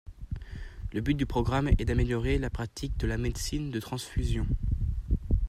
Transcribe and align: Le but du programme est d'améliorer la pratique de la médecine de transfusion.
Le 0.93 1.01
but 1.01 1.13
du 1.13 1.27
programme 1.27 1.67
est 1.77 1.85
d'améliorer 1.85 2.39
la 2.39 2.49
pratique 2.49 2.97
de 2.97 3.05
la 3.05 3.19
médecine 3.19 3.69
de 3.69 3.79
transfusion. 3.79 4.47